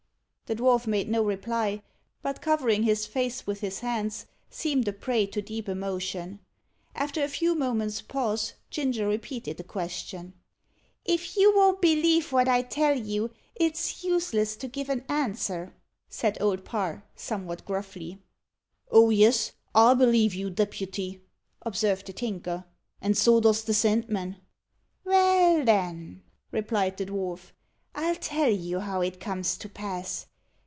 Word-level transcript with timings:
The 0.47 0.55
dwarf 0.57 0.85
made 0.85 1.07
no 1.07 1.23
reply, 1.23 1.81
but 2.21 2.41
covering 2.41 2.83
his 2.83 3.05
face 3.05 3.47
with 3.47 3.61
his 3.61 3.79
hands, 3.79 4.25
seemed 4.49 4.85
a 4.85 4.91
prey 4.91 5.25
to 5.27 5.41
deep 5.41 5.69
emotion. 5.69 6.41
After 6.93 7.23
a 7.23 7.29
few 7.29 7.55
moments' 7.55 8.01
pause, 8.01 8.55
Ginger 8.69 9.07
repeated 9.07 9.55
the 9.55 9.63
question. 9.63 10.33
"If 11.05 11.37
you 11.37 11.55
won't 11.55 11.79
believe 11.79 12.33
what 12.33 12.49
I 12.49 12.63
tell 12.63 12.97
you, 12.99 13.31
it's 13.55 14.03
useless 14.03 14.57
to 14.57 14.67
give 14.67 14.89
an 14.89 15.05
answer," 15.07 15.73
said 16.09 16.37
Old 16.41 16.65
Parr, 16.65 17.05
somewhat 17.15 17.63
gruffly. 17.63 18.17
"Oh 18.91 19.09
yes, 19.09 19.53
I 19.73 19.93
believe 19.93 20.33
you, 20.35 20.49
deputy," 20.49 21.21
observed 21.61 22.07
the 22.07 22.11
Tinker, 22.11 22.65
"and 22.99 23.15
so 23.17 23.39
does 23.39 23.63
the 23.63 23.73
Sandman." 23.73 24.35
"Well, 25.05 25.63
then," 25.63 26.23
replied 26.51 26.97
the 26.97 27.05
dwarf, 27.05 27.53
"I'll 27.95 28.15
tell 28.15 28.49
you 28.51 28.81
how 28.81 28.99
it 28.99 29.21
comes 29.21 29.55
to 29.57 29.69
pass. 29.69 30.25